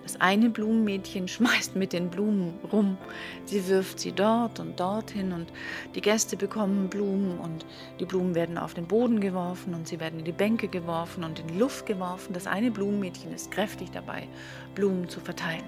Das 0.04 0.20
eine 0.20 0.50
Blumenmädchen 0.50 1.28
schmeißt 1.28 1.76
mit 1.76 1.94
den 1.94 2.10
Blumen 2.10 2.60
rum. 2.72 2.98
Sie 3.46 3.68
wirft 3.68 4.00
sie 4.00 4.12
dort 4.12 4.60
und 4.60 4.80
dorthin 4.80 5.32
und 5.32 5.52
die 5.96 6.02
Gäste 6.02 6.38
bekommen 6.38 6.90
Blumen 6.90 7.40
und 7.40 7.66
die 8.00 8.06
Blumen 8.06 8.36
werden 8.36 8.58
auf 8.58 8.74
den 8.74 8.88
Boden 8.88 9.20
geworfen 9.20 9.74
und 9.74 9.88
sie 9.88 10.00
werden 10.00 10.20
in 10.20 10.26
die 10.26 10.32
Bänke 10.32 10.68
geworfen 10.68 11.24
und 11.24 11.40
in 11.40 11.48
die 11.48 11.58
Luft 11.58 11.86
geworfen. 11.86 12.34
Das 12.34 12.48
eine 12.48 12.72
Blumenmädchen 12.72 13.34
ist 13.34 13.52
kräftig 13.52 13.92
dabei, 13.92 14.28
Blumen 14.76 15.08
zu 15.08 15.20
verteilen. 15.20 15.64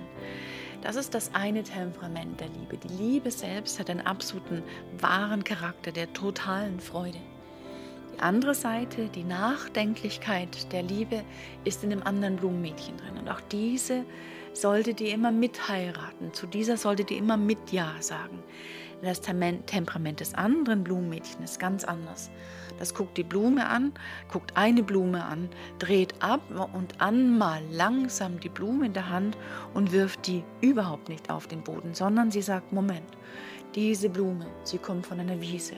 Das 0.81 0.97
ist 0.97 1.13
das 1.13 1.33
eine 1.33 1.63
Temperament 1.63 2.41
der 2.41 2.49
Liebe. 2.49 2.77
Die 2.77 3.01
Liebe 3.01 3.31
selbst 3.31 3.79
hat 3.79 3.89
einen 3.89 4.01
absoluten 4.01 4.63
wahren 4.99 5.43
Charakter 5.45 5.93
der 5.93 6.11
totalen 6.11 6.81
Freude. 6.81 7.19
Andere 8.23 8.55
Seite, 8.55 9.09
die 9.09 9.23
Nachdenklichkeit 9.23 10.71
der 10.71 10.81
Liebe, 10.81 11.23
ist 11.65 11.83
in 11.83 11.89
dem 11.89 12.03
anderen 12.03 12.37
Blumenmädchen 12.37 12.97
drin. 12.97 13.17
Und 13.19 13.29
auch 13.29 13.41
diese 13.51 14.05
sollte 14.53 14.93
die 14.93 15.09
immer 15.09 15.31
mitheiraten. 15.31 16.33
Zu 16.33 16.47
dieser 16.47 16.77
sollte 16.77 17.03
die 17.03 17.17
immer 17.17 17.37
mit 17.37 17.71
Ja 17.71 17.91
sagen. 17.99 18.39
Das 19.01 19.19
Temperament 19.19 20.21
des 20.21 20.33
anderen 20.33 20.85
Blumenmädchens 20.85 21.51
ist 21.51 21.59
ganz 21.59 21.83
anders. 21.83 22.31
Das 22.79 22.93
guckt 22.93 23.17
die 23.17 23.23
Blume 23.23 23.67
an, 23.67 23.91
guckt 24.31 24.55
eine 24.55 24.81
Blume 24.81 25.25
an, 25.25 25.49
dreht 25.79 26.13
ab 26.23 26.41
und 26.73 27.01
an 27.01 27.37
mal 27.37 27.61
langsam 27.69 28.39
die 28.39 28.49
Blume 28.49 28.85
in 28.85 28.93
der 28.93 29.09
Hand 29.09 29.37
und 29.73 29.91
wirft 29.91 30.25
die 30.27 30.43
überhaupt 30.61 31.09
nicht 31.09 31.29
auf 31.29 31.47
den 31.47 31.61
Boden, 31.61 31.93
sondern 31.93 32.31
sie 32.31 32.41
sagt, 32.41 32.71
Moment, 32.71 33.17
diese 33.75 34.09
Blume, 34.09 34.47
sie 34.63 34.77
kommt 34.77 35.05
von 35.05 35.19
einer 35.19 35.41
Wiese 35.41 35.75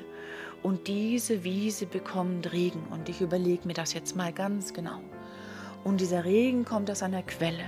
und 0.64 0.88
diese 0.88 1.44
Wiese 1.44 1.86
bekommt 1.86 2.52
Regen. 2.52 2.88
Und 2.90 3.08
ich 3.08 3.22
überlege 3.22 3.68
mir 3.68 3.74
das 3.74 3.94
jetzt 3.94 4.16
mal 4.16 4.34
ganz 4.34 4.74
genau. 4.74 5.00
Und 5.84 6.02
dieser 6.02 6.25
Regen 6.25 6.66
kommt 6.66 6.90
aus 6.90 7.04
einer 7.04 7.22
Quelle. 7.22 7.66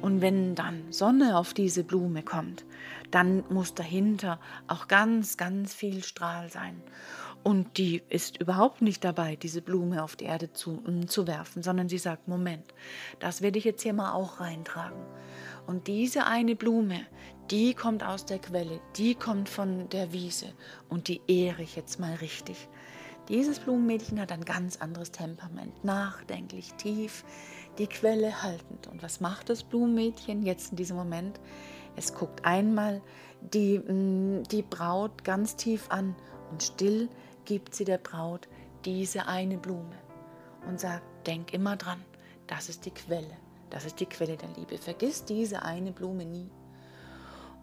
Und 0.00 0.20
wenn 0.20 0.54
dann 0.54 0.90
Sonne 0.90 1.38
auf 1.38 1.54
diese 1.54 1.84
Blume 1.84 2.22
kommt, 2.22 2.64
dann 3.10 3.44
muss 3.50 3.74
dahinter 3.74 4.40
auch 4.66 4.88
ganz, 4.88 5.36
ganz 5.36 5.74
viel 5.74 6.02
Strahl 6.02 6.50
sein. 6.50 6.82
Und 7.42 7.76
die 7.76 8.02
ist 8.08 8.40
überhaupt 8.40 8.80
nicht 8.80 9.04
dabei, 9.04 9.36
diese 9.36 9.60
Blume 9.60 10.02
auf 10.02 10.16
die 10.16 10.24
Erde 10.24 10.54
zu, 10.54 10.82
mm, 10.86 11.08
zu 11.08 11.26
werfen, 11.26 11.62
sondern 11.62 11.90
sie 11.90 11.98
sagt, 11.98 12.26
Moment, 12.26 12.64
das 13.20 13.42
werde 13.42 13.58
ich 13.58 13.64
jetzt 13.64 13.82
hier 13.82 13.92
mal 13.92 14.12
auch 14.14 14.40
reintragen. 14.40 14.98
Und 15.66 15.86
diese 15.86 16.26
eine 16.26 16.56
Blume, 16.56 17.00
die 17.50 17.74
kommt 17.74 18.02
aus 18.02 18.24
der 18.24 18.38
Quelle, 18.38 18.80
die 18.96 19.14
kommt 19.14 19.48
von 19.48 19.88
der 19.90 20.12
Wiese 20.12 20.46
und 20.88 21.08
die 21.08 21.20
ehre 21.26 21.62
ich 21.62 21.76
jetzt 21.76 22.00
mal 22.00 22.14
richtig. 22.14 22.68
Dieses 23.28 23.58
Blumenmädchen 23.58 24.20
hat 24.20 24.32
ein 24.32 24.44
ganz 24.44 24.76
anderes 24.76 25.10
Temperament, 25.10 25.84
nachdenklich, 25.84 26.74
tief, 26.74 27.24
die 27.78 27.86
Quelle 27.86 28.42
haltend. 28.42 28.86
Und 28.86 29.02
was 29.02 29.20
macht 29.20 29.48
das 29.48 29.62
Blumenmädchen 29.62 30.44
jetzt 30.44 30.72
in 30.72 30.76
diesem 30.76 30.96
Moment? 30.96 31.40
Es 31.96 32.14
guckt 32.14 32.44
einmal 32.44 33.00
die, 33.40 33.78
mm, 33.78 34.42
die 34.44 34.62
Braut 34.62 35.24
ganz 35.24 35.56
tief 35.56 35.86
an 35.90 36.14
und 36.50 36.62
still 36.62 37.08
gibt 37.44 37.74
sie 37.74 37.84
der 37.84 37.98
Braut 37.98 38.48
diese 38.84 39.26
eine 39.26 39.56
Blume 39.56 39.96
und 40.66 40.80
sagt, 40.80 41.26
denk 41.26 41.52
immer 41.52 41.76
dran, 41.76 42.02
das 42.46 42.68
ist 42.68 42.84
die 42.84 42.90
Quelle. 42.90 43.36
Das 43.70 43.84
ist 43.86 43.98
die 44.00 44.06
Quelle 44.06 44.36
der 44.36 44.50
Liebe. 44.50 44.78
Vergiss 44.78 45.24
diese 45.24 45.62
eine 45.62 45.92
Blume 45.92 46.24
nie. 46.24 46.50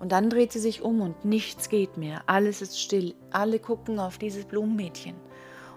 Und 0.01 0.11
dann 0.11 0.29
dreht 0.29 0.51
sie 0.51 0.59
sich 0.59 0.81
um 0.81 0.99
und 0.99 1.23
nichts 1.23 1.69
geht 1.69 1.95
mehr. 1.95 2.23
Alles 2.25 2.61
ist 2.61 2.81
still. 2.81 3.15
Alle 3.31 3.59
gucken 3.59 3.99
auf 3.99 4.17
dieses 4.17 4.45
Blumenmädchen. 4.45 5.15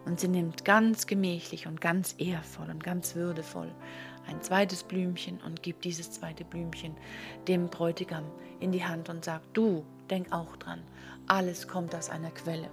Und 0.05 0.19
sie 0.19 0.29
nimmt 0.29 0.65
ganz 0.65 1.07
gemächlich 1.07 1.67
und 1.67 1.81
ganz 1.81 2.17
ehrvoll 2.19 2.71
und 2.71 2.83
ganz 2.83 3.15
würdevoll 3.15 3.71
ein 4.27 4.43
zweites 4.43 4.83
Blümchen 4.83 5.41
und 5.45 5.63
gibt 5.63 5.85
dieses 5.85 6.11
zweite 6.11 6.45
Blümchen 6.45 6.97
dem 7.49 7.69
Bräutigam 7.69 8.25
in 8.61 8.73
die 8.73 8.85
Hand 8.85 9.09
und 9.09 9.25
sagt, 9.25 9.45
du, 9.57 9.85
denk 10.11 10.33
auch 10.33 10.57
dran, 10.57 10.83
alles 11.27 11.69
kommt 11.69 11.95
aus 11.95 12.11
einer 12.11 12.31
Quelle. 12.31 12.71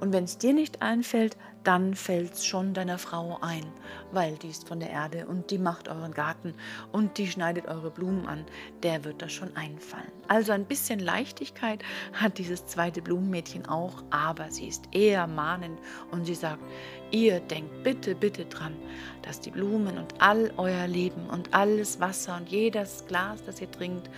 Und 0.00 0.12
wenn 0.12 0.24
es 0.24 0.38
dir 0.38 0.52
nicht 0.52 0.82
einfällt, 0.82 1.36
dann 1.64 1.94
fällt 1.94 2.34
es 2.34 2.44
schon 2.44 2.74
deiner 2.74 2.98
Frau 2.98 3.38
ein, 3.40 3.64
weil 4.10 4.36
die 4.36 4.48
ist 4.48 4.66
von 4.66 4.80
der 4.80 4.90
Erde 4.90 5.26
und 5.26 5.50
die 5.50 5.58
macht 5.58 5.88
euren 5.88 6.12
Garten 6.12 6.54
und 6.90 7.18
die 7.18 7.28
schneidet 7.28 7.68
eure 7.68 7.90
Blumen 7.90 8.26
an, 8.26 8.44
der 8.82 9.04
wird 9.04 9.22
das 9.22 9.32
schon 9.32 9.54
einfallen. 9.56 10.10
Also 10.28 10.52
ein 10.52 10.64
bisschen 10.64 10.98
Leichtigkeit 10.98 11.82
hat 12.12 12.38
dieses 12.38 12.66
zweite 12.66 13.02
Blumenmädchen 13.02 13.66
auch, 13.66 14.02
aber 14.10 14.50
sie 14.50 14.66
ist 14.66 14.84
eher 14.92 15.26
mahnend 15.26 15.78
und 16.10 16.24
sie 16.24 16.34
sagt, 16.34 16.62
ihr 17.10 17.40
denkt 17.40 17.82
bitte, 17.84 18.14
bitte 18.14 18.46
dran, 18.46 18.74
dass 19.22 19.40
die 19.40 19.50
Blumen 19.50 19.98
und 19.98 20.20
all 20.20 20.52
euer 20.56 20.88
Leben 20.88 21.28
und 21.30 21.54
alles 21.54 22.00
Wasser 22.00 22.36
und 22.36 22.48
jedes 22.48 23.04
Glas, 23.06 23.44
das 23.44 23.60
ihr 23.60 23.70
trinkt 23.70 24.10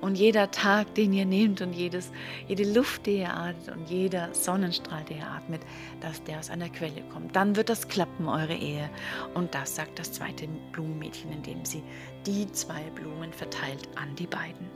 und 0.00 0.16
jeder 0.16 0.50
Tag, 0.50 0.94
den 0.94 1.12
ihr 1.12 1.24
nehmt 1.24 1.60
und 1.60 1.72
jedes, 1.72 2.12
jede 2.46 2.70
Luft, 2.72 3.06
die 3.06 3.18
ihr 3.18 3.34
atmet 3.34 3.68
und 3.74 3.88
jeder 3.88 4.32
Sonnenstrahl, 4.34 5.04
der 5.04 5.16
ihr 5.16 5.30
atmet, 5.30 5.62
dass 6.00 6.22
der 6.24 6.38
aus 6.38 6.50
einer 6.50 6.68
Quelle 6.68 6.83
Quelle 6.84 7.02
kommt. 7.08 7.34
Dann 7.34 7.56
wird 7.56 7.70
das 7.70 7.88
klappen, 7.88 8.28
eure 8.28 8.54
Ehe. 8.54 8.90
Und 9.32 9.54
das 9.54 9.74
sagt 9.74 9.98
das 9.98 10.12
zweite 10.12 10.46
Blumenmädchen, 10.72 11.32
indem 11.32 11.64
sie 11.64 11.82
die 12.26 12.50
zwei 12.52 12.82
Blumen 12.94 13.32
verteilt 13.32 13.88
an 13.94 14.14
die 14.16 14.26
beiden. 14.26 14.68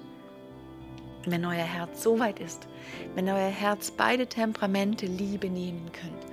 Wenn 1.27 1.45
euer 1.45 1.65
Herz 1.65 2.03
so 2.03 2.19
weit 2.19 2.41
ist, 2.41 2.67
wenn 3.15 3.29
euer 3.29 3.51
Herz 3.51 3.91
beide 3.91 4.27
Temperamente 4.27 5.05
Liebe 5.05 5.51
nehmen 5.51 5.91
könnt, 5.93 6.27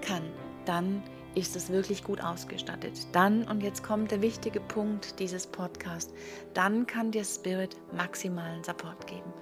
kann, 0.00 0.22
dann 0.64 1.02
ist 1.34 1.56
es 1.56 1.70
wirklich 1.70 2.02
gut 2.02 2.20
ausgestattet. 2.20 3.06
Dann, 3.12 3.44
und 3.44 3.62
jetzt 3.62 3.82
kommt 3.82 4.10
der 4.10 4.22
wichtige 4.22 4.60
Punkt 4.60 5.18
dieses 5.20 5.46
Podcasts, 5.46 6.12
dann 6.54 6.86
kann 6.86 7.10
dir 7.10 7.24
Spirit 7.24 7.76
maximalen 7.92 8.64
Support 8.64 9.06
geben. 9.06 9.32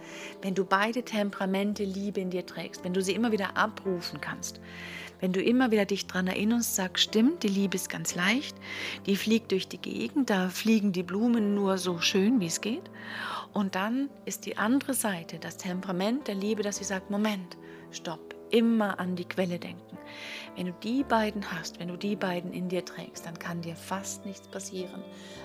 Wenn 0.43 0.55
du 0.55 0.65
beide 0.65 1.03
Temperamente 1.03 1.85
Liebe 1.85 2.21
in 2.21 2.31
dir 2.31 2.45
trägst, 2.45 2.85
wenn 2.85 2.93
du 2.93 3.03
sie 3.03 3.13
immer 3.13 3.33
wieder 3.33 3.57
abrufen 3.57 4.21
kannst, 4.21 4.61
wenn 5.21 5.33
du 5.33 5.43
immer 5.43 5.71
wieder 5.71 5.87
dich 5.87 6.07
daran 6.07 6.27
erinnerst, 6.27 6.77
sagst, 6.77 7.05
stimmt, 7.05 7.43
die 7.43 7.49
Liebe 7.49 7.77
ist 7.77 7.89
ganz 7.89 8.15
leicht, 8.15 8.57
die 9.07 9.17
fliegt 9.17 9.51
durch 9.53 9.67
die 9.67 9.81
Gegend, 9.81 10.29
da 10.29 10.51
fliegen 10.51 10.93
die 10.93 11.03
Blumen 11.03 11.55
nur 11.55 11.79
so 11.79 12.01
schön, 12.01 12.41
wie 12.41 12.47
es 12.47 12.61
geht. 12.61 12.91
Und 13.55 13.75
dann 13.75 14.11
ist 14.27 14.45
die 14.45 14.59
andere 14.59 14.93
Seite, 14.93 15.39
das 15.39 15.57
Temperament 15.57 16.29
der 16.29 16.35
Liebe, 16.35 16.63
dass 16.63 16.77
sie 16.77 16.85
sagt, 16.85 17.11
Moment, 17.11 17.57
stopp, 17.91 18.36
immer 18.51 18.99
an 18.99 19.17
die 19.17 19.25
Quelle 19.25 19.59
denken. 19.59 19.99
Wenn 20.57 20.67
du 20.67 20.73
die 20.83 21.05
beiden 21.05 21.51
hast, 21.53 21.79
wenn 21.81 21.89
du 21.89 21.97
die 21.97 22.17
beiden 22.17 22.53
in 22.53 22.69
dir 22.69 22.85
trägst, 22.85 23.27
dann 23.27 23.39
kann 23.39 23.61
dir 23.61 23.77
fast 23.77 24.25
nichts 24.25 24.49
passieren, 24.49 25.03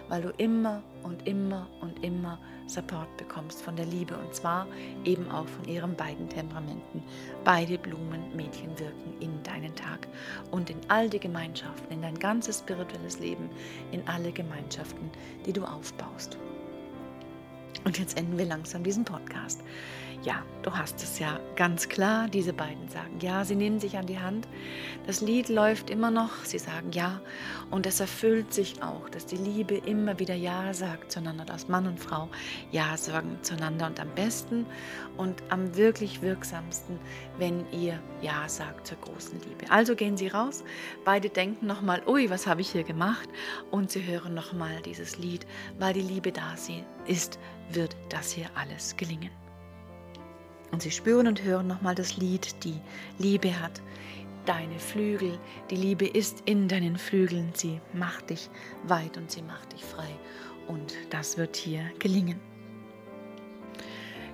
weil 0.08 0.22
du 0.22 0.30
immer 0.38 0.82
und 1.04 1.28
immer 1.28 1.68
und 1.82 2.04
immer 2.04 2.40
Support 2.68 3.18
bekommst 3.18 3.62
von 3.62 3.76
der 3.76 3.86
Liebe 3.86 4.16
und 4.18 4.34
zwar 4.34 4.66
eben 5.04 5.30
auch 5.30 5.48
von 5.48 5.66
ihren 5.68 5.96
beiden 5.96 6.30
Temperamenten. 6.30 7.04
Beide 7.44 7.78
Blumenmädchen 7.78 8.80
wirken 8.80 9.14
in 9.20 9.44
deinen 9.44 9.76
Tag 9.76 10.08
und 10.52 10.70
in 10.70 10.80
all 10.88 11.10
die 11.10 11.20
Gemeinschaften, 11.20 11.92
in 11.92 12.02
dein 12.02 12.18
ganzes 12.18 12.60
spirituelles 12.60 13.20
Leben, 13.20 13.50
in 13.92 14.08
alle 14.08 14.32
Gemeinschaften, 14.32 15.10
die 15.46 15.52
du 15.52 15.66
aufbaust. 15.66 16.38
Und 17.84 17.98
jetzt 17.98 18.18
enden 18.18 18.38
wir 18.38 18.46
langsam 18.46 18.84
diesen 18.84 19.04
Podcast. 19.04 19.62
Ja, 20.24 20.44
du 20.62 20.72
hast 20.72 21.02
es 21.02 21.18
ja 21.18 21.40
ganz 21.56 21.90
klar. 21.90 22.28
Diese 22.28 22.54
beiden 22.54 22.88
sagen 22.90 23.18
ja, 23.22 23.44
sie 23.44 23.56
nehmen 23.56 23.80
sich 23.80 23.98
an 23.98 24.06
die 24.06 24.20
Hand. 24.20 24.48
Das 25.08 25.20
Lied 25.20 25.50
läuft 25.50 25.90
immer 25.90 26.12
noch. 26.12 26.46
Sie 26.46 26.60
sagen 26.60 26.92
ja. 26.92 27.20
Und 27.72 27.88
es 27.88 28.00
erfüllt 28.00 28.54
sich 28.54 28.84
auch, 28.84 29.10
dass 29.10 29.26
die 29.26 29.38
Liebe 29.38 29.78
immer 29.78 30.20
wieder 30.20 30.36
Ja 30.36 30.76
sagt 30.76 31.12
zueinander, 31.12 31.44
dass 31.44 31.70
Mann 31.70 31.88
und 31.88 32.00
Frau 32.00 32.30
Ja 32.70 32.96
sagen 32.98 33.40
zueinander. 33.42 33.88
Und 33.88 34.00
am 34.00 34.14
besten 34.14 34.68
und 35.18 35.42
am 35.50 35.76
wirklich 35.76 36.22
wirksamsten, 36.22 37.00
wenn 37.40 37.66
ihr 37.72 38.00
Ja 38.22 38.48
sagt 38.48 38.86
zur 38.86 39.00
großen 39.00 39.40
Liebe. 39.40 39.72
Also 39.72 39.96
gehen 39.96 40.18
sie 40.18 40.28
raus. 40.28 40.64
Beide 41.04 41.30
denken 41.30 41.66
nochmal, 41.66 42.04
ui, 42.06 42.30
was 42.30 42.46
habe 42.46 42.62
ich 42.62 42.70
hier 42.70 42.84
gemacht? 42.84 43.28
Und 43.72 43.90
sie 43.90 44.06
hören 44.06 44.36
nochmal 44.36 44.84
dieses 44.86 45.18
Lied, 45.18 45.48
weil 45.80 45.94
die 45.94 46.02
Liebe 46.02 46.32
da 46.32 46.54
ist, 47.08 47.40
wird 47.72 47.96
das 48.10 48.32
hier 48.32 48.52
alles 48.54 48.96
gelingen. 48.96 49.41
Und 50.72 50.82
sie 50.82 50.92
spüren 50.92 51.28
und 51.28 51.44
hören 51.44 51.68
nochmal 51.68 51.96
das 51.96 52.18
Lied, 52.18 52.64
die 52.64 52.80
Liebe 53.20 53.60
hat 53.60 53.82
deine 54.46 54.80
Flügel, 54.80 55.38
die 55.70 55.76
Liebe 55.76 56.08
ist 56.08 56.44
in 56.46 56.68
deinen 56.68 56.98
Flügeln, 56.98 57.52
sie 57.54 57.80
macht 57.94 58.30
dich 58.30 58.50
weit 58.84 59.18
und 59.18 59.30
sie 59.30 59.42
macht 59.42 59.74
dich 59.74 59.84
frei. 59.84 60.10
Und 60.68 60.94
das 61.10 61.38
wird 61.38 61.56
hier 61.56 61.84
gelingen. 62.00 62.40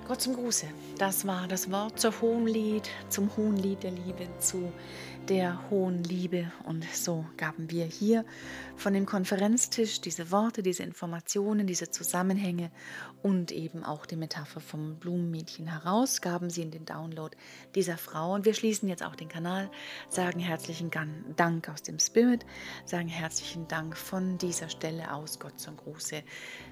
Gott 0.08 0.22
zum 0.22 0.36
Gruße. 0.36 0.67
Das 0.98 1.27
war 1.27 1.50
das 1.50 1.70
Wort 1.70 2.00
zur 2.00 2.13
Hohenlied, 2.22 2.89
zum 3.10 3.29
Hohenlied 3.36 3.84
der 3.84 3.91
Liebe, 3.91 4.27
zu 4.39 4.72
der 5.30 5.70
hohen 5.70 6.04
Liebe. 6.04 6.52
Und 6.64 6.86
so 6.94 7.26
gaben 7.36 7.70
wir 7.70 7.86
hier 7.86 8.24
von 8.76 8.94
dem 8.94 9.06
Konferenztisch 9.06 10.00
diese 10.00 10.32
Worte, 10.32 10.64
diese 10.64 10.84
Informationen, 10.84 11.68
diese 11.68 11.92
Zusammenhänge 11.92 12.72
und 13.24 13.52
eben 13.52 13.84
auch 13.84 14.06
die 14.06 14.16
Metapher 14.16 14.62
vom 14.62 14.96
Blumenmädchen 14.96 15.68
heraus, 15.68 16.22
gaben 16.22 16.50
sie 16.50 16.62
in 16.62 16.72
den 16.72 16.86
Download 16.86 17.36
dieser 17.76 17.98
Frau. 17.98 18.34
Und 18.34 18.46
wir 18.46 18.54
schließen 18.54 18.88
jetzt 18.88 19.04
auch 19.04 19.16
den 19.16 19.28
Kanal, 19.28 19.70
sagen 20.10 20.40
herzlichen 20.40 20.92
Dank 21.36 21.70
aus 21.70 21.82
dem 21.82 22.00
Spirit, 22.00 22.46
sagen 22.86 23.08
herzlichen 23.08 23.68
Dank 23.68 23.98
von 23.98 24.38
dieser 24.38 24.70
Stelle 24.70 25.14
aus, 25.14 25.40
Gott 25.40 25.60
zum 25.60 25.76
Gruße. 25.76 26.24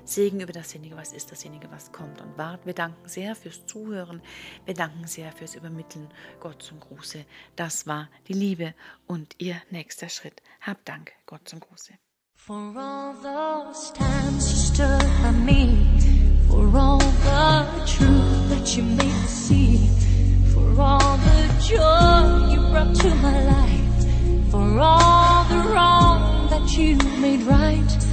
Segen 0.06 0.40
über 0.40 0.54
dasjenige, 0.54 0.96
was 0.96 1.12
ist, 1.12 1.32
dasjenige, 1.32 1.70
was 1.72 1.92
kommt 1.92 2.22
und 2.22 2.38
wart. 2.38 2.66
Wir 2.66 2.74
danken 2.74 3.10
sehr 3.10 3.36
fürs 3.36 3.66
Zuhören. 3.66 4.22
Wir 4.66 4.76
danken 4.76 5.08
sehr 5.08 5.32
fürs 5.32 5.56
Übermitteln. 5.56 6.08
Gott 6.40 6.62
zum 6.62 6.80
Gruße. 6.80 7.26
Das 7.56 7.88
war 7.88 8.08
die 8.28 8.34
Liebe 8.46 8.76
und 9.08 9.34
ihr 9.40 9.60
nächster 9.72 10.08
Schritt. 10.08 10.44
Hab 10.62 10.86
Dank. 10.86 11.14
Gott 11.26 11.50
zum 11.50 11.60
Gruße. 11.60 11.94
For 12.36 12.78
all 12.78 13.16
those 13.24 13.92
times 13.94 14.52
you 14.52 14.58
stood 14.58 15.02
by 15.24 15.32
me, 15.32 15.76
for 16.48 16.68
all 16.78 17.00
the 17.00 17.66
truth 17.88 18.50
that 18.50 18.78
you 18.78 18.84
made 18.84 19.08
me 19.08 19.28
see, 19.28 19.90
for 20.54 20.80
all 20.80 21.18
the 21.18 21.48
joy 21.60 22.54
you 22.54 22.62
brought 22.70 22.94
to 23.02 23.16
my 23.16 23.40
life, 23.46 24.52
for 24.52 24.80
all 24.80 25.44
the 25.46 25.68
wrong 25.72 26.48
that 26.52 26.78
you 26.78 26.98
made 27.20 27.42
right. 27.48 28.05